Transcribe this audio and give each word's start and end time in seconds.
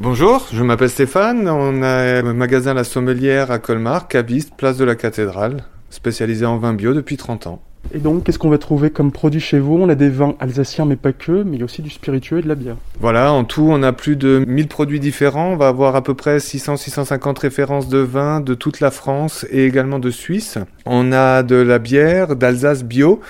Bonjour, 0.00 0.48
je 0.52 0.64
m'appelle 0.64 0.90
Stéphane. 0.90 1.48
On 1.48 1.80
a 1.82 2.18
un 2.18 2.34
magasin 2.34 2.74
La 2.74 2.82
Sommelière 2.82 3.52
à 3.52 3.60
Colmar, 3.60 4.08
cabiste, 4.08 4.52
place 4.56 4.76
de 4.76 4.84
la 4.84 4.96
Cathédrale, 4.96 5.62
spécialisé 5.88 6.44
en 6.44 6.58
vin 6.58 6.74
bio 6.74 6.94
depuis 6.94 7.16
30 7.16 7.46
ans. 7.46 7.62
Et 7.94 8.00
donc, 8.00 8.24
qu'est-ce 8.24 8.40
qu'on 8.40 8.50
va 8.50 8.58
trouver 8.58 8.90
comme 8.90 9.12
produit 9.12 9.38
chez 9.38 9.60
vous? 9.60 9.76
On 9.76 9.88
a 9.88 9.94
des 9.94 10.08
vins 10.08 10.34
alsaciens, 10.40 10.84
mais 10.84 10.96
pas 10.96 11.12
que, 11.12 11.44
mais 11.44 11.56
il 11.56 11.60
y 11.60 11.62
a 11.62 11.64
aussi 11.64 11.80
du 11.80 11.90
spiritueux 11.90 12.40
et 12.40 12.42
de 12.42 12.48
la 12.48 12.56
bière. 12.56 12.74
Voilà, 12.98 13.32
en 13.32 13.44
tout, 13.44 13.68
on 13.70 13.84
a 13.84 13.92
plus 13.92 14.16
de 14.16 14.44
1000 14.48 14.66
produits 14.66 14.98
différents. 14.98 15.52
On 15.52 15.56
va 15.56 15.68
avoir 15.68 15.94
à 15.94 16.02
peu 16.02 16.14
près 16.14 16.38
600-650 16.38 17.38
références 17.38 17.88
de 17.88 17.98
vins 17.98 18.40
de 18.40 18.54
toute 18.54 18.80
la 18.80 18.90
France 18.90 19.46
et 19.50 19.64
également 19.64 20.00
de 20.00 20.10
Suisse. 20.10 20.58
On 20.86 21.12
a 21.12 21.44
de 21.44 21.56
la 21.56 21.78
bière 21.78 22.34
d'Alsace 22.34 22.82
bio 22.82 23.20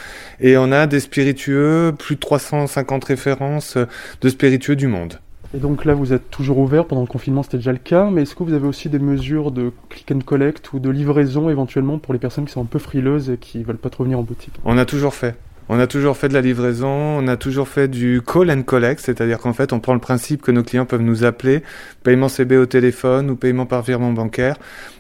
et 0.41 0.57
on 0.57 0.73
a 0.73 0.87
des 0.87 1.01
spiritueux, 1.01 1.93
plus 1.99 2.15
de 2.15 2.21
350 2.21 3.05
références 3.05 3.77
de 4.23 4.29
spiritueux 4.31 4.77
du 4.77 4.87
monde. 4.87 5.21
Et 5.55 5.59
donc 5.59 5.85
là, 5.85 5.95
vous 5.95 6.13
êtes 6.13 6.31
toujours 6.31 6.59
ouvert. 6.59 6.85
Pendant 6.85 7.03
le 7.03 7.07
confinement, 7.07 7.45
c'était 7.45 7.59
déjà 7.59 7.73
le 7.73 7.79
cas. 7.79 8.11
Mais 8.11 8.23
est-ce 8.23 8.35
que 8.35 8.43
vous 8.43 8.55
avez 8.55 8.67
aussi 8.67 8.89
des 8.89 8.99
mesures 8.99 9.53
de 9.53 9.71
click 9.89 10.11
and 10.11 10.21
collect 10.21 10.73
ou 10.73 10.81
de 10.81 10.91
livraison 10.91 11.49
éventuellement 11.49 11.99
pour 11.99 12.13
les 12.13 12.19
personnes 12.19 12.45
qui 12.45 12.53
sont 12.53 12.63
un 12.63 12.67
peu 12.67 12.81
frileuses 12.81 13.31
et 13.31 13.37
qui 13.37 13.63
veulent 13.63 13.77
pas 13.77 13.91
trop 13.91 14.03
venir 14.03 14.19
en 14.19 14.23
boutique? 14.23 14.55
On 14.65 14.77
a 14.79 14.85
toujours 14.85 15.15
fait. 15.15 15.37
On 15.69 15.79
a 15.79 15.87
toujours 15.87 16.17
fait 16.19 16.29
de 16.29 16.35
la 16.35 16.43
livraison, 16.43 16.89
on 16.89 17.27
a 17.27 17.39
toujours 17.39 17.69
fait 17.69 17.89
du 17.89 18.21
call 18.21 18.51
and 18.51 18.65
collect, 18.65 19.01
c'est-à-dire 19.01 19.39
qu'en 19.39 19.55
fait, 19.55 19.73
on 19.73 19.81
prend 19.81 19.95
le 19.95 20.01
principe 20.01 20.43
que 20.43 20.51
nos 20.51 20.63
clients 20.63 20.85
peuvent 20.85 21.01
nous 21.01 21.25
appeler, 21.25 21.63
paiement 22.03 22.29
CB 22.29 22.59
au 22.59 22.67
téléphone 22.67 23.31
ou 23.31 23.37
paiement 23.37 23.65
par 23.65 23.81
virement 23.81 24.13
bancaire, 24.13 24.57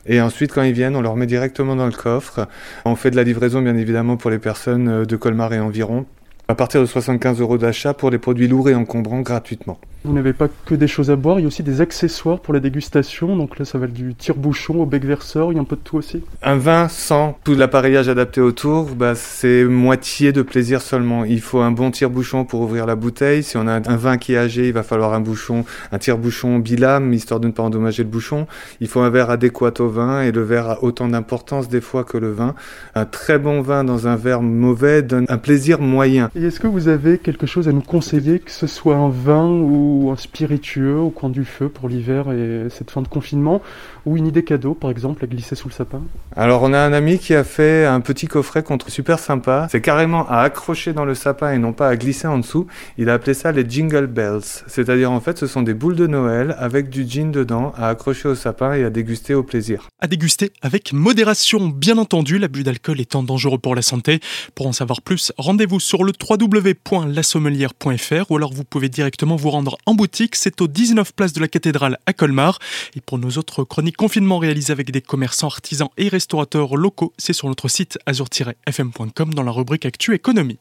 et 0.06 0.22
ensuite, 0.22 0.54
quand 0.54 0.62
ils 0.62 0.72
viennent, 0.72 0.96
on 0.96 1.02
leur 1.02 1.16
met 1.16 1.26
directement 1.26 1.76
dans 1.76 1.84
le 1.84 1.92
coffre. 1.92 2.48
On 2.86 2.96
fait 2.96 3.10
de 3.10 3.16
la 3.16 3.24
livraison, 3.24 3.60
bien 3.60 3.76
évidemment, 3.76 4.16
pour 4.16 4.30
les 4.30 4.38
personnes 4.38 5.04
de 5.04 5.16
Colmar 5.16 5.52
et 5.52 5.60
environ, 5.60 6.06
à 6.48 6.54
partir 6.54 6.80
de 6.80 6.86
75 6.86 7.42
euros 7.42 7.58
d'achat 7.58 7.92
pour 7.92 8.10
les 8.10 8.18
produits 8.18 8.48
lourds 8.48 8.70
et 8.70 8.74
encombrants 8.74 9.20
gratuitement. 9.20 9.78
Vous 10.06 10.12
n'avez 10.12 10.34
pas 10.34 10.48
que 10.66 10.74
des 10.74 10.86
choses 10.86 11.10
à 11.10 11.16
boire, 11.16 11.38
il 11.38 11.42
y 11.42 11.44
a 11.46 11.48
aussi 11.48 11.62
des 11.62 11.80
accessoires 11.80 12.38
pour 12.38 12.52
la 12.52 12.60
dégustation. 12.60 13.36
Donc 13.36 13.58
là, 13.58 13.64
ça 13.64 13.78
va 13.78 13.86
du 13.86 14.14
tire-bouchon 14.14 14.74
au 14.80 14.84
bec 14.84 15.02
verseur, 15.02 15.50
il 15.50 15.54
y 15.54 15.58
a 15.58 15.62
un 15.62 15.64
peu 15.64 15.76
de 15.76 15.80
tout 15.80 15.96
aussi. 15.96 16.22
Un 16.42 16.56
vin 16.56 16.88
sans 16.88 17.38
tout 17.42 17.54
l'appareillage 17.54 18.10
adapté 18.10 18.42
autour, 18.42 18.94
bah, 18.94 19.14
c'est 19.14 19.64
moitié 19.64 20.32
de 20.32 20.42
plaisir 20.42 20.82
seulement. 20.82 21.24
Il 21.24 21.40
faut 21.40 21.60
un 21.60 21.70
bon 21.70 21.90
tire-bouchon 21.90 22.44
pour 22.44 22.60
ouvrir 22.60 22.84
la 22.84 22.96
bouteille. 22.96 23.42
Si 23.42 23.56
on 23.56 23.66
a 23.66 23.72
un 23.72 23.96
vin 23.96 24.18
qui 24.18 24.34
est 24.34 24.36
âgé, 24.36 24.68
il 24.68 24.74
va 24.74 24.82
falloir 24.82 25.14
un 25.14 25.20
bouchon, 25.20 25.64
un 25.90 25.96
tire-bouchon 25.96 26.58
bilame, 26.58 27.14
histoire 27.14 27.40
de 27.40 27.46
ne 27.46 27.52
pas 27.52 27.62
endommager 27.62 28.02
le 28.02 28.10
bouchon. 28.10 28.46
Il 28.80 28.88
faut 28.88 29.00
un 29.00 29.08
verre 29.08 29.30
adéquat 29.30 29.72
au 29.78 29.88
vin 29.88 30.20
et 30.20 30.32
le 30.32 30.42
verre 30.42 30.68
a 30.68 30.84
autant 30.84 31.08
d'importance 31.08 31.70
des 31.70 31.80
fois 31.80 32.04
que 32.04 32.18
le 32.18 32.30
vin. 32.30 32.54
Un 32.94 33.06
très 33.06 33.38
bon 33.38 33.62
vin 33.62 33.84
dans 33.84 34.06
un 34.06 34.16
verre 34.16 34.42
mauvais 34.42 35.02
donne 35.02 35.24
un 35.30 35.38
plaisir 35.38 35.80
moyen. 35.80 36.28
Et 36.36 36.44
est-ce 36.44 36.60
que 36.60 36.66
vous 36.66 36.88
avez 36.88 37.16
quelque 37.16 37.46
chose 37.46 37.68
à 37.68 37.72
nous 37.72 37.80
conseiller, 37.80 38.38
que 38.40 38.50
ce 38.50 38.66
soit 38.66 38.96
un 38.96 39.08
vin 39.08 39.48
ou 39.48 39.93
ou 39.94 40.10
un 40.10 40.16
spiritueux 40.16 40.98
au 40.98 41.10
coin 41.10 41.30
du 41.30 41.44
feu 41.44 41.68
pour 41.68 41.88
l'hiver 41.88 42.30
et 42.32 42.68
cette 42.70 42.90
fin 42.90 43.02
de 43.02 43.08
confinement, 43.08 43.62
ou 44.06 44.16
une 44.16 44.26
idée 44.26 44.44
cadeau 44.44 44.74
par 44.74 44.90
exemple 44.90 45.24
à 45.24 45.26
glisser 45.26 45.54
sous 45.54 45.68
le 45.68 45.74
sapin. 45.74 46.02
Alors 46.36 46.62
on 46.62 46.72
a 46.72 46.78
un 46.78 46.92
ami 46.92 47.18
qui 47.18 47.34
a 47.34 47.44
fait 47.44 47.86
un 47.86 48.00
petit 48.00 48.26
coffret 48.26 48.62
contre 48.62 48.90
super 48.90 49.18
sympa, 49.18 49.68
c'est 49.70 49.80
carrément 49.80 50.28
à 50.28 50.38
accrocher 50.38 50.92
dans 50.92 51.04
le 51.04 51.14
sapin 51.14 51.52
et 51.52 51.58
non 51.58 51.72
pas 51.72 51.88
à 51.88 51.96
glisser 51.96 52.26
en 52.26 52.38
dessous, 52.38 52.66
il 52.98 53.08
a 53.08 53.14
appelé 53.14 53.34
ça 53.34 53.52
les 53.52 53.68
jingle 53.68 54.06
bells, 54.06 54.64
c'est-à-dire 54.66 55.12
en 55.12 55.20
fait 55.20 55.38
ce 55.38 55.46
sont 55.46 55.62
des 55.62 55.74
boules 55.74 55.96
de 55.96 56.06
Noël 56.06 56.56
avec 56.58 56.90
du 56.90 57.08
gin 57.08 57.30
dedans 57.30 57.72
à 57.76 57.88
accrocher 57.88 58.28
au 58.28 58.34
sapin 58.34 58.74
et 58.74 58.84
à 58.84 58.90
déguster 58.90 59.34
au 59.34 59.42
plaisir. 59.42 59.88
À 60.00 60.06
déguster 60.06 60.52
avec 60.62 60.92
modération 60.92 61.68
bien 61.68 61.98
entendu, 61.98 62.38
l'abus 62.38 62.64
d'alcool 62.64 63.00
étant 63.00 63.22
dangereux 63.22 63.58
pour 63.58 63.74
la 63.74 63.82
santé. 63.82 64.20
Pour 64.54 64.66
en 64.66 64.72
savoir 64.72 65.02
plus, 65.02 65.32
rendez-vous 65.38 65.80
sur 65.80 66.04
le 66.04 66.12
www.lasommelière.fr 66.18 68.30
ou 68.30 68.36
alors 68.36 68.52
vous 68.52 68.64
pouvez 68.64 68.88
directement 68.88 69.36
vous 69.36 69.50
rendre 69.50 69.76
en 69.86 69.94
boutique. 69.94 70.36
C'est 70.36 70.60
au 70.60 70.68
19 70.68 71.12
place 71.12 71.32
de 71.32 71.40
la 71.40 71.48
cathédrale 71.48 71.98
à 72.06 72.12
Colmar. 72.12 72.58
Et 72.96 73.00
pour 73.00 73.18
nos 73.18 73.30
autres 73.30 73.64
chroniques 73.64 73.96
confinement 73.96 74.38
réalisées 74.38 74.72
avec 74.72 74.90
des 74.90 75.00
commerçants, 75.00 75.48
artisans 75.48 75.88
et 75.96 76.08
restaurateurs 76.08 76.76
locaux, 76.76 77.12
c'est 77.18 77.32
sur 77.32 77.48
notre 77.48 77.68
site 77.68 77.98
azur-fm.com 78.06 79.34
dans 79.34 79.42
la 79.42 79.50
rubrique 79.50 79.86
Actu 79.86 80.14
Économie. 80.14 80.58